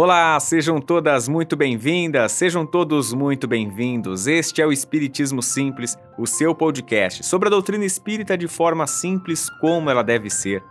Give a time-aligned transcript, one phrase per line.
[0.00, 4.28] Olá, sejam todas muito bem-vindas, sejam todos muito bem-vindos.
[4.28, 9.50] Este é o Espiritismo Simples, o seu podcast sobre a doutrina espírita de forma simples
[9.60, 10.62] como ela deve ser.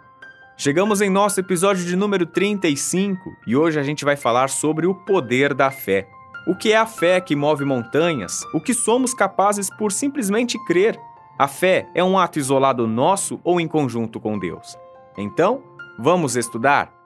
[0.56, 4.96] Chegamos em nosso episódio de número 35 e hoje a gente vai falar sobre o
[4.96, 6.08] poder da fé.
[6.48, 8.46] O que é a fé que move montanhas?
[8.54, 10.98] O que somos capazes por simplesmente crer?
[11.38, 14.78] A fé é um ato isolado nosso ou em conjunto com Deus?
[15.18, 15.62] Então,
[16.00, 16.97] vamos estudar?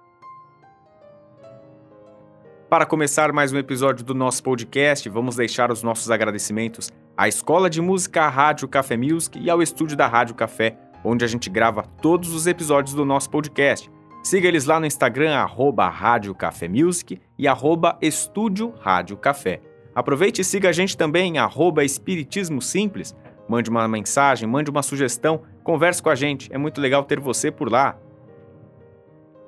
[2.72, 7.70] Para começar mais um episódio do nosso podcast, vamos deixar os nossos agradecimentos à Escola
[7.70, 11.84] de Música Rádio Café Music e ao estúdio da Rádio Café, onde a gente grava
[12.02, 13.92] todos os episódios do nosso podcast.
[14.24, 19.60] Siga eles lá no Instagram, arroba Rádio Café Music e arroba Estúdio Rádio Café.
[19.94, 23.14] Aproveite e siga a gente também arroba Espiritismo Simples.
[23.50, 26.48] Mande uma mensagem, mande uma sugestão, converse com a gente.
[26.54, 27.98] É muito legal ter você por lá.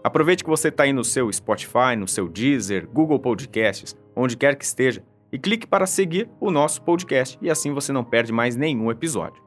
[0.03, 4.57] Aproveite que você está aí no seu Spotify, no seu Deezer, Google Podcasts, onde quer
[4.57, 5.01] que esteja,
[5.31, 9.41] e clique para seguir o nosso podcast e assim você não perde mais nenhum episódio.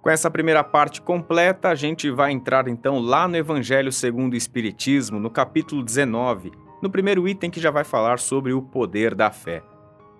[0.00, 4.36] Com essa primeira parte completa, a gente vai entrar então lá no Evangelho segundo o
[4.36, 9.30] Espiritismo, no capítulo 19, no primeiro item que já vai falar sobre o poder da
[9.30, 9.62] fé.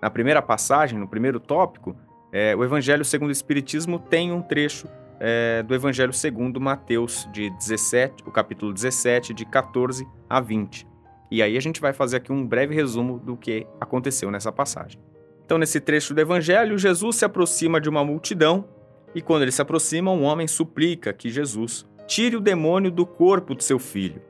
[0.02, 1.96] Na primeira passagem, no primeiro tópico,
[2.30, 4.86] é, o Evangelho segundo o Espiritismo tem um trecho
[5.20, 10.86] é, do Evangelho segundo Mateus, de 17, o capítulo 17, de 14 a 20.
[11.30, 15.00] E aí a gente vai fazer aqui um breve resumo do que aconteceu nessa passagem.
[15.44, 18.68] Então, nesse trecho do Evangelho, Jesus se aproxima de uma multidão
[19.14, 23.54] e, quando ele se aproxima, um homem suplica que Jesus tire o demônio do corpo
[23.54, 24.22] de seu filho.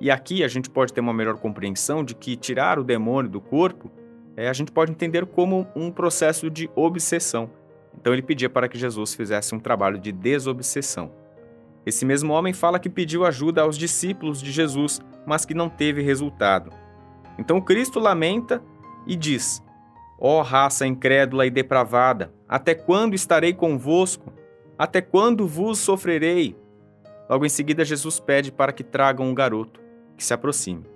[0.00, 3.40] E aqui a gente pode ter uma melhor compreensão de que tirar o demônio do
[3.40, 3.90] corpo
[4.36, 7.50] é, a gente pode entender como um processo de obsessão
[7.98, 11.12] então ele pedia para que Jesus fizesse um trabalho de desobsessão.
[11.86, 16.02] Esse mesmo homem fala que pediu ajuda aos discípulos de Jesus, mas que não teve
[16.02, 16.70] resultado.
[17.38, 18.62] Então Cristo lamenta
[19.06, 19.62] e diz:
[20.18, 24.32] Ó oh, raça incrédula e depravada, até quando estarei convosco?
[24.78, 26.56] Até quando vos sofrerei?
[27.28, 29.80] Logo em seguida, Jesus pede para que tragam um garoto,
[30.16, 30.93] que se aproxime.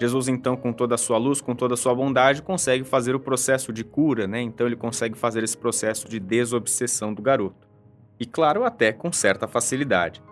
[0.00, 3.20] Jesus, então, com toda a sua luz, com toda a sua bondade, consegue fazer o
[3.20, 4.40] processo de cura, né?
[4.40, 7.68] Então, ele consegue fazer esse processo de desobsessão do garoto.
[8.18, 10.22] E, claro, até com certa facilidade.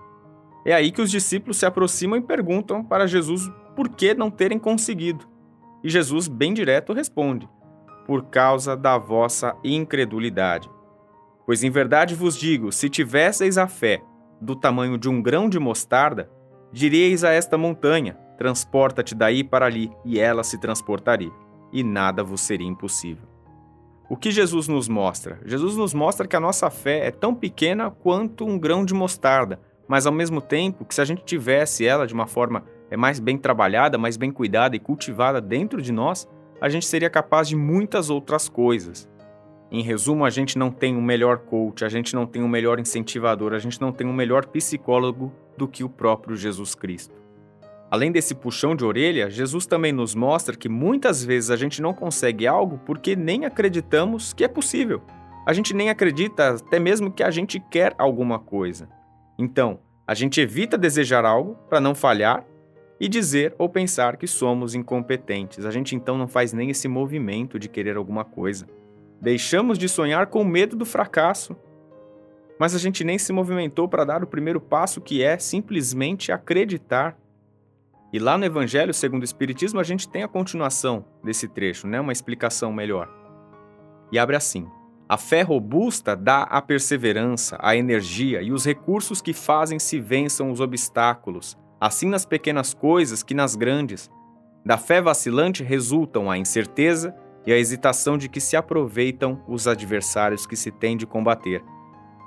[0.64, 4.58] É aí que os discípulos se aproximam e perguntam para Jesus por que não terem
[4.58, 5.28] conseguido.
[5.84, 7.46] E Jesus, bem direto, responde:
[8.06, 10.68] Por causa da vossa incredulidade.
[11.44, 14.02] Pois em verdade vos digo: se tivesseis a fé
[14.40, 16.30] do tamanho de um grão de mostarda,
[16.72, 21.32] diríeis a esta montanha Transporta-te daí para ali, e ela se transportaria,
[21.72, 23.26] e nada vos seria impossível.
[24.08, 25.40] O que Jesus nos mostra?
[25.44, 29.60] Jesus nos mostra que a nossa fé é tão pequena quanto um grão de mostarda,
[29.86, 33.20] mas ao mesmo tempo que se a gente tivesse ela de uma forma é mais
[33.20, 36.26] bem trabalhada, mais bem cuidada e cultivada dentro de nós,
[36.60, 39.08] a gente seria capaz de muitas outras coisas.
[39.70, 42.80] Em resumo, a gente não tem um melhor coach, a gente não tem um melhor
[42.80, 47.14] incentivador, a gente não tem um melhor psicólogo do que o próprio Jesus Cristo.
[47.90, 51.94] Além desse puxão de orelha, Jesus também nos mostra que muitas vezes a gente não
[51.94, 55.02] consegue algo porque nem acreditamos que é possível.
[55.46, 58.88] A gente nem acredita até mesmo que a gente quer alguma coisa.
[59.38, 62.44] Então, a gente evita desejar algo para não falhar
[63.00, 65.64] e dizer ou pensar que somos incompetentes.
[65.64, 68.66] A gente então não faz nem esse movimento de querer alguma coisa.
[69.20, 71.56] Deixamos de sonhar com medo do fracasso.
[72.58, 77.16] Mas a gente nem se movimentou para dar o primeiro passo que é simplesmente acreditar
[78.12, 82.00] e lá no Evangelho segundo o Espiritismo a gente tem a continuação desse trecho, né?
[82.00, 83.08] uma explicação melhor.
[84.10, 84.66] E abre assim:
[85.08, 90.50] A fé robusta dá a perseverança, a energia e os recursos que fazem se vençam
[90.50, 94.10] os obstáculos, assim nas pequenas coisas que nas grandes.
[94.64, 97.14] Da fé vacilante resultam a incerteza
[97.46, 101.62] e a hesitação de que se aproveitam os adversários que se tem de combater.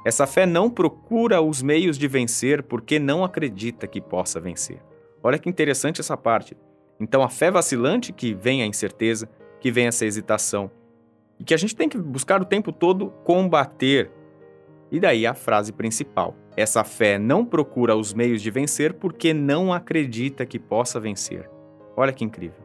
[0.05, 4.90] Essa fé não procura os meios de vencer porque não acredita que possa vencer.
[5.23, 6.57] Olha que interessante essa parte.
[6.99, 9.29] Então, a fé vacilante, que vem a incerteza,
[9.59, 10.69] que vem essa hesitação,
[11.39, 14.11] e que a gente tem que buscar o tempo todo combater.
[14.91, 19.73] E daí a frase principal: essa fé não procura os meios de vencer porque não
[19.73, 21.49] acredita que possa vencer.
[21.95, 22.61] Olha que incrível.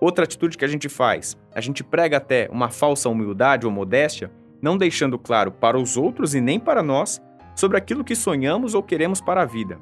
[0.00, 4.30] Outra atitude que a gente faz, a gente prega até uma falsa humildade ou modéstia,
[4.62, 7.20] não deixando claro para os outros e nem para nós
[7.56, 9.80] sobre aquilo que sonhamos ou queremos para a vida.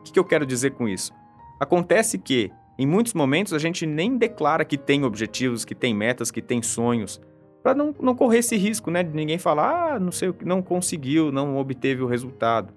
[0.00, 1.12] O que eu quero dizer com isso?
[1.60, 6.30] Acontece que, em muitos momentos, a gente nem declara que tem objetivos, que tem metas,
[6.30, 7.20] que tem sonhos,
[7.62, 9.02] para não, não correr esse risco, né?
[9.02, 12.72] De ninguém falar, ah, não sei o que, não conseguiu, não obteve o resultado.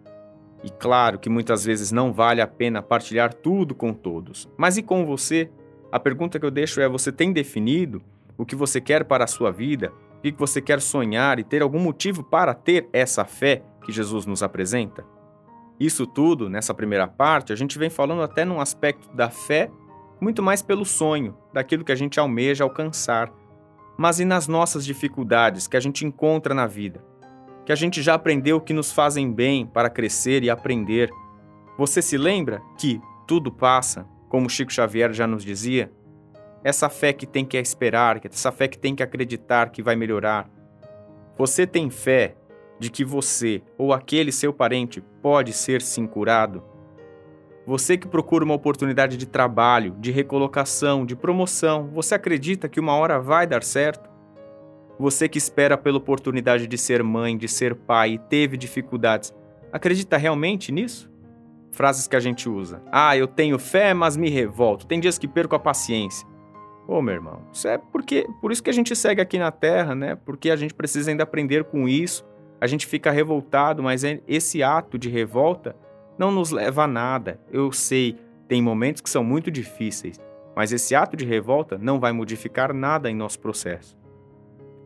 [0.63, 4.49] E claro que muitas vezes não vale a pena partilhar tudo com todos.
[4.57, 5.49] Mas e com você?
[5.91, 8.01] A pergunta que eu deixo é: você tem definido
[8.37, 9.91] o que você quer para a sua vida?
[10.17, 14.25] O que você quer sonhar e ter algum motivo para ter essa fé que Jesus
[14.25, 15.03] nos apresenta?
[15.81, 19.71] Isso tudo, nessa primeira parte, a gente vem falando até num aspecto da fé,
[20.21, 23.33] muito mais pelo sonho, daquilo que a gente almeja alcançar.
[23.97, 27.03] Mas e nas nossas dificuldades que a gente encontra na vida?
[27.65, 31.09] Que a gente já aprendeu que nos fazem bem para crescer e aprender.
[31.79, 35.91] Você se lembra que tudo passa, como Chico Xavier já nos dizia?
[36.63, 40.47] Essa fé que tem que esperar, essa fé que tem que acreditar que vai melhorar.
[41.39, 42.35] Você tem fé
[42.81, 46.63] de que você ou aquele seu parente pode ser sim curado?
[47.63, 52.95] Você que procura uma oportunidade de trabalho, de recolocação, de promoção, você acredita que uma
[52.95, 54.09] hora vai dar certo?
[54.97, 59.31] Você que espera pela oportunidade de ser mãe, de ser pai e teve dificuldades,
[59.71, 61.07] acredita realmente nisso?
[61.69, 62.81] Frases que a gente usa.
[62.91, 64.87] Ah, eu tenho fé, mas me revolto.
[64.87, 66.27] Tem dias que perco a paciência.
[66.87, 69.93] Ô, meu irmão, isso é porque por isso que a gente segue aqui na Terra,
[69.93, 70.15] né?
[70.15, 72.25] Porque a gente precisa ainda aprender com isso.
[72.61, 75.75] A gente fica revoltado, mas é, esse ato de revolta
[76.15, 77.39] não nos leva a nada.
[77.51, 78.15] Eu sei,
[78.47, 80.19] tem momentos que são muito difíceis,
[80.55, 83.97] mas esse ato de revolta não vai modificar nada em nosso processo.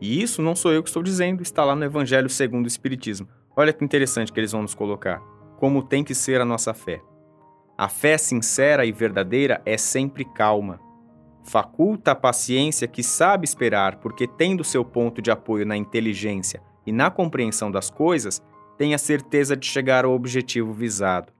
[0.00, 3.28] E isso não sou eu que estou dizendo, está lá no Evangelho segundo o Espiritismo.
[3.54, 5.22] Olha que interessante que eles vão nos colocar
[5.58, 7.02] como tem que ser a nossa fé.
[7.76, 10.80] A fé sincera e verdadeira é sempre calma.
[11.42, 16.92] Faculta a paciência que sabe esperar, porque tendo seu ponto de apoio na inteligência e
[16.92, 18.40] na compreensão das coisas,
[18.78, 21.32] tem a certeza de chegar ao objetivo visado.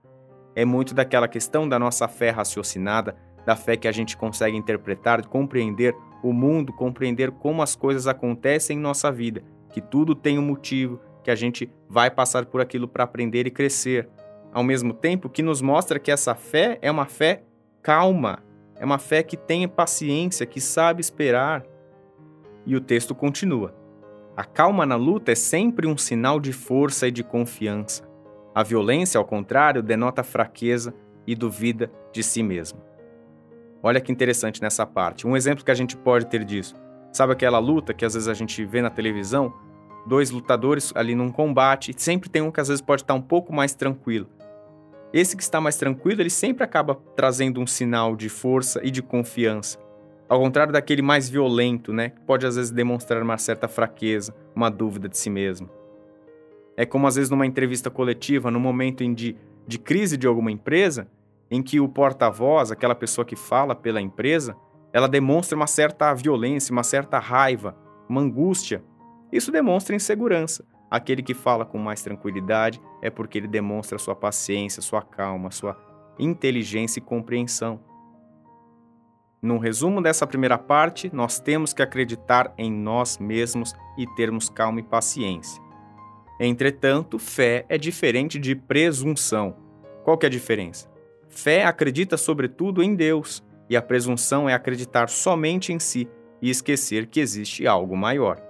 [0.55, 3.15] É muito daquela questão da nossa fé raciocinada,
[3.45, 8.77] da fé que a gente consegue interpretar, compreender o mundo, compreender como as coisas acontecem
[8.77, 12.87] em nossa vida, que tudo tem um motivo, que a gente vai passar por aquilo
[12.87, 14.09] para aprender e crescer.
[14.51, 17.43] Ao mesmo tempo que nos mostra que essa fé é uma fé
[17.83, 18.39] calma,
[18.75, 21.63] é uma fé que tem paciência, que sabe esperar.
[22.65, 23.73] E o texto continua.
[24.37, 28.07] A calma na luta é sempre um sinal de força e de confiança.
[28.53, 30.93] A violência, ao contrário, denota fraqueza
[31.25, 32.79] e duvida de si mesmo.
[33.81, 35.25] Olha que interessante nessa parte.
[35.25, 36.75] Um exemplo que a gente pode ter disso.
[37.11, 39.51] Sabe aquela luta que às vezes a gente vê na televisão?
[40.07, 43.51] dois lutadores ali num combate, sempre tem um que às vezes pode estar um pouco
[43.51, 44.27] mais tranquilo.
[45.11, 49.01] Esse que está mais tranquilo, ele sempre acaba trazendo um sinal de força e de
[49.01, 49.79] confiança.
[50.29, 54.69] Ao contrário daquele mais violento, né, que pode às vezes demonstrar uma certa fraqueza, uma
[54.69, 55.69] dúvida de si mesmo.
[56.75, 59.35] É como às vezes numa entrevista coletiva, no momento em de,
[59.65, 61.07] de crise de alguma empresa,
[61.49, 64.55] em que o porta-voz, aquela pessoa que fala pela empresa,
[64.91, 67.75] ela demonstra uma certa violência, uma certa raiva,
[68.09, 68.83] uma angústia
[69.31, 70.63] isso demonstra insegurança.
[70.89, 75.77] Aquele que fala com mais tranquilidade é porque ele demonstra sua paciência, sua calma, sua
[76.17, 77.79] inteligência e compreensão.
[79.41, 84.79] No resumo dessa primeira parte, nós temos que acreditar em nós mesmos e termos calma
[84.79, 85.61] e paciência.
[86.39, 89.55] Entretanto, fé é diferente de presunção.
[90.03, 90.89] Qual que é a diferença?
[91.29, 96.07] Fé acredita sobretudo em Deus, e a presunção é acreditar somente em si
[96.41, 98.47] e esquecer que existe algo maior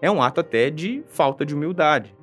[0.00, 2.16] é um ato até de falta de humildade.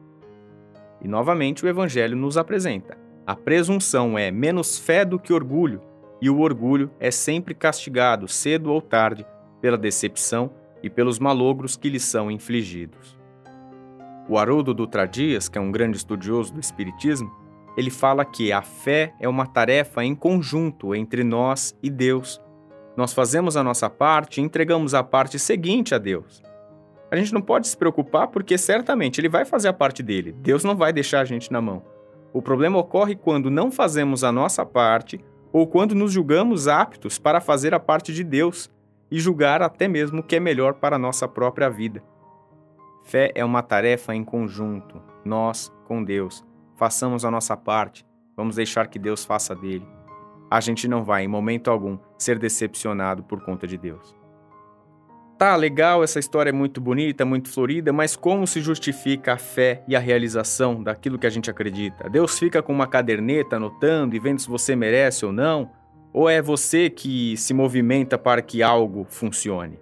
[1.01, 5.81] E novamente o Evangelho nos apresenta: a presunção é menos fé do que orgulho,
[6.21, 9.25] e o orgulho é sempre castigado, cedo ou tarde,
[9.61, 13.17] pela decepção e pelos malogros que lhe são infligidos.
[14.27, 17.31] O Haroldo Dutra Dias, que é um grande estudioso do Espiritismo,
[17.77, 22.41] ele fala que a fé é uma tarefa em conjunto entre nós e Deus.
[22.95, 26.41] Nós fazemos a nossa parte e entregamos a parte seguinte a Deus
[27.15, 30.33] a gente não pode se preocupar porque certamente ele vai fazer a parte dele.
[30.33, 31.83] Deus não vai deixar a gente na mão.
[32.33, 35.19] O problema ocorre quando não fazemos a nossa parte
[35.55, 38.69] ou quando nos julgamos aptos para fazer a parte de Deus
[39.09, 42.03] e julgar até mesmo o que é melhor para a nossa própria vida.
[43.05, 46.45] Fé é uma tarefa em conjunto, nós com Deus.
[46.75, 49.87] Façamos a nossa parte, vamos deixar que Deus faça dele.
[50.51, 54.13] A gente não vai, em momento algum, ser decepcionado por conta de Deus.
[55.37, 59.83] Tá legal, essa história é muito bonita, muito florida, mas como se justifica a fé
[59.87, 62.09] e a realização daquilo que a gente acredita?
[62.09, 65.69] Deus fica com uma caderneta anotando e vendo se você merece ou não?
[66.13, 69.77] Ou é você que se movimenta para que algo funcione?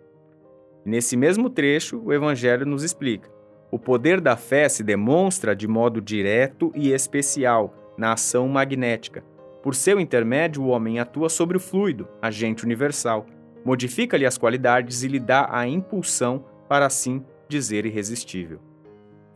[0.85, 3.29] nesse mesmo trecho, o Evangelho nos explica:
[3.71, 9.23] o poder da fé se demonstra de modo direto e especial na ação magnética.
[9.61, 13.25] Por seu intermédio, o homem atua sobre o fluido, agente universal
[13.63, 18.59] modifica-lhe as qualidades e lhe dá a impulsão para assim dizer irresistível.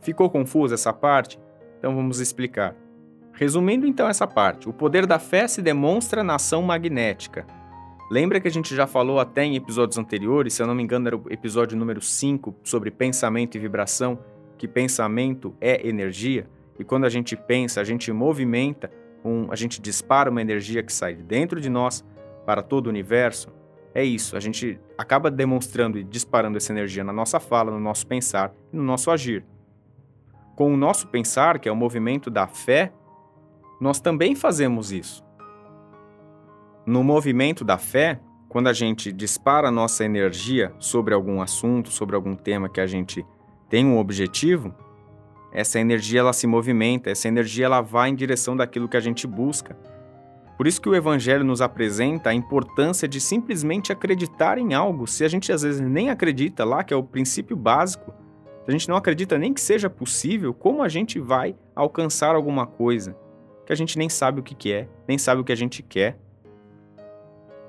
[0.00, 1.38] Ficou confusa essa parte?
[1.78, 2.74] Então vamos explicar.
[3.32, 7.46] Resumindo então essa parte, o poder da fé se demonstra na ação magnética.
[8.10, 11.06] Lembra que a gente já falou até em episódios anteriores, se eu não me engano
[11.06, 14.18] era o episódio número 5, sobre pensamento e vibração,
[14.56, 18.90] que pensamento é energia, e quando a gente pensa, a gente movimenta,
[19.24, 22.04] um, a gente dispara uma energia que sai de dentro de nós
[22.46, 23.48] para todo o universo.
[23.98, 28.06] É isso, a gente acaba demonstrando e disparando essa energia na nossa fala, no nosso
[28.06, 29.44] pensar e no nosso agir.
[30.54, 32.92] Com o nosso pensar, que é o movimento da fé,
[33.80, 35.24] nós também fazemos isso.
[36.86, 42.14] No movimento da fé, quando a gente dispara a nossa energia sobre algum assunto, sobre
[42.14, 43.26] algum tema que a gente
[43.68, 44.72] tem um objetivo,
[45.50, 49.26] essa energia ela se movimenta, essa energia ela vai em direção daquilo que a gente
[49.26, 49.76] busca.
[50.58, 55.24] Por isso que o evangelho nos apresenta a importância de simplesmente acreditar em algo, se
[55.24, 58.12] a gente às vezes nem acredita lá, que é o princípio básico,
[58.64, 62.66] se a gente não acredita nem que seja possível, como a gente vai alcançar alguma
[62.66, 63.16] coisa
[63.64, 66.18] que a gente nem sabe o que é, nem sabe o que a gente quer?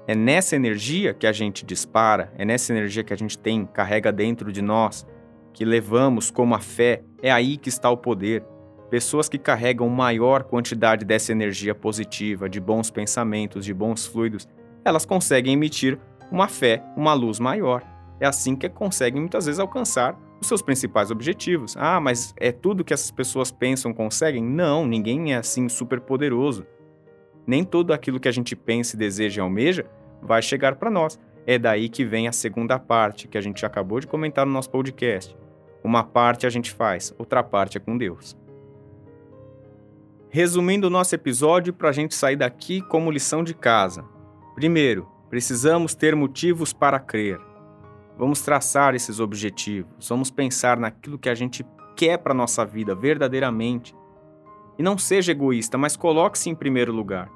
[0.07, 4.11] É nessa energia que a gente dispara, é nessa energia que a gente tem, carrega
[4.11, 5.05] dentro de nós,
[5.53, 8.43] que levamos como a fé, é aí que está o poder.
[8.89, 14.47] Pessoas que carregam maior quantidade dessa energia positiva, de bons pensamentos, de bons fluidos,
[14.83, 15.99] elas conseguem emitir
[16.31, 17.83] uma fé, uma luz maior.
[18.19, 21.75] É assim que conseguem muitas vezes alcançar os seus principais objetivos.
[21.77, 24.43] Ah, mas é tudo que essas pessoas pensam conseguem?
[24.43, 26.65] Não, ninguém é assim super poderoso.
[27.45, 29.85] Nem tudo aquilo que a gente pensa, deseja e almeja
[30.21, 31.19] vai chegar para nós.
[31.45, 34.69] É daí que vem a segunda parte, que a gente acabou de comentar no nosso
[34.69, 35.35] podcast.
[35.83, 38.35] Uma parte a gente faz, outra parte é com Deus.
[40.31, 44.05] Resumindo o nosso episódio para a gente sair daqui como lição de casa.
[44.53, 47.39] Primeiro, precisamos ter motivos para crer.
[48.15, 53.95] Vamos traçar esses objetivos, vamos pensar naquilo que a gente quer para nossa vida verdadeiramente.
[54.77, 57.27] E não seja egoísta, mas coloque-se em primeiro lugar.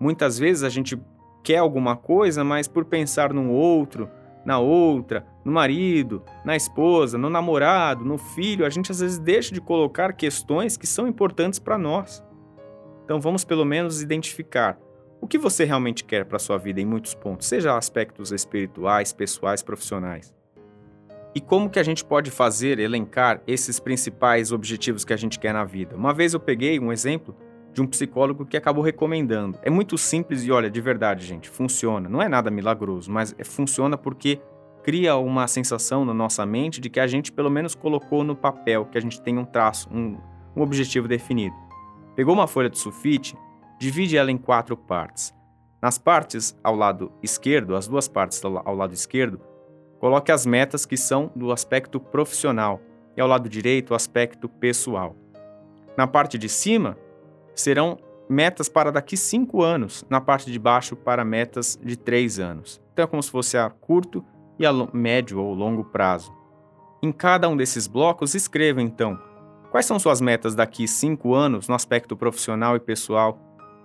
[0.00, 1.00] Muitas vezes a gente
[1.44, 4.10] quer alguma coisa, mas por pensar no outro,
[4.44, 9.54] na outra, no marido, na esposa, no namorado, no filho, a gente às vezes deixa
[9.54, 12.28] de colocar questões que são importantes para nós.
[13.10, 14.78] Então vamos pelo menos identificar
[15.20, 19.64] o que você realmente quer para sua vida em muitos pontos, seja aspectos espirituais, pessoais,
[19.64, 20.32] profissionais.
[21.34, 25.52] E como que a gente pode fazer elencar esses principais objetivos que a gente quer
[25.52, 25.96] na vida?
[25.96, 27.34] Uma vez eu peguei um exemplo
[27.72, 29.58] de um psicólogo que acabou recomendando.
[29.64, 32.08] É muito simples e olha, de verdade, gente, funciona.
[32.08, 34.40] Não é nada milagroso, mas é, funciona porque
[34.84, 38.84] cria uma sensação na nossa mente de que a gente pelo menos colocou no papel,
[38.84, 40.16] que a gente tem um traço, um,
[40.54, 41.69] um objetivo definido.
[42.20, 43.34] Pegou uma folha de sulfite,
[43.78, 45.34] divide ela em quatro partes.
[45.80, 49.40] Nas partes ao lado esquerdo, as duas partes ao lado esquerdo,
[49.98, 52.78] coloque as metas que são do aspecto profissional
[53.16, 55.16] e ao lado direito o aspecto pessoal.
[55.96, 56.98] Na parte de cima,
[57.54, 57.96] serão
[58.28, 62.82] metas para daqui cinco anos, na parte de baixo para metas de três anos.
[62.92, 64.22] Então é como se fosse a curto
[64.58, 66.30] e a médio ou longo prazo.
[67.02, 69.18] Em cada um desses blocos, escreva então
[69.70, 73.38] quais são suas metas daqui cinco anos no aspecto profissional e pessoal,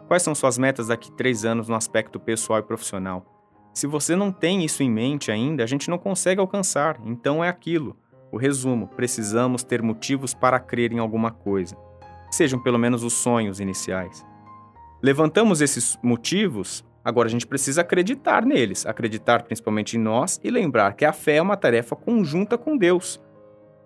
[0.08, 3.26] quais são suas metas daqui três anos no aspecto pessoal e profissional.
[3.74, 7.50] Se você não tem isso em mente ainda, a gente não consegue alcançar, então é
[7.50, 7.98] aquilo.
[8.32, 11.76] O resumo: precisamos ter motivos para crer em alguma coisa
[12.36, 14.26] sejam pelo menos os sonhos iniciais.
[15.02, 20.94] Levantamos esses motivos, agora a gente precisa acreditar neles, acreditar principalmente em nós e lembrar
[20.94, 23.22] que a fé é uma tarefa conjunta com Deus.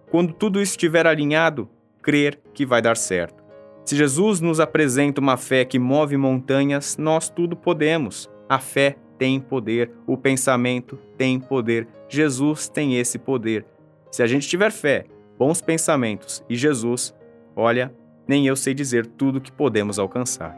[0.09, 1.69] Quando tudo isso estiver alinhado,
[2.01, 3.43] crer que vai dar certo.
[3.85, 8.29] Se Jesus nos apresenta uma fé que move montanhas, nós tudo podemos.
[8.47, 13.65] A fé tem poder, o pensamento tem poder, Jesus tem esse poder.
[14.11, 15.05] Se a gente tiver fé,
[15.37, 17.13] bons pensamentos e Jesus,
[17.55, 17.93] olha,
[18.27, 20.55] nem eu sei dizer tudo que podemos alcançar.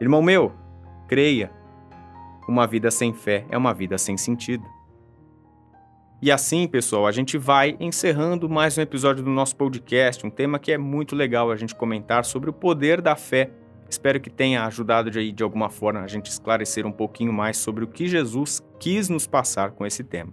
[0.00, 0.52] Irmão meu,
[1.06, 1.50] creia.
[2.48, 4.64] Uma vida sem fé é uma vida sem sentido.
[6.24, 10.56] E assim, pessoal, a gente vai encerrando mais um episódio do nosso podcast, um tema
[10.56, 13.50] que é muito legal a gente comentar sobre o poder da fé.
[13.90, 17.82] Espero que tenha ajudado de, de alguma forma a gente esclarecer um pouquinho mais sobre
[17.82, 20.32] o que Jesus quis nos passar com esse tema.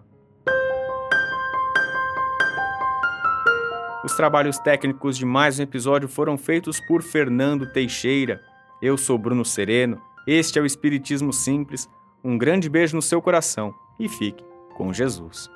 [4.06, 8.40] Os trabalhos técnicos de mais um episódio foram feitos por Fernando Teixeira.
[8.80, 11.90] Eu sou Bruno Sereno, este é o Espiritismo Simples.
[12.24, 14.44] Um grande beijo no seu coração e fique
[14.76, 15.50] com Jesus.